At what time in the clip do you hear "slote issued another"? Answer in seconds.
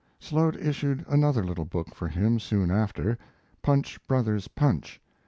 0.19-1.43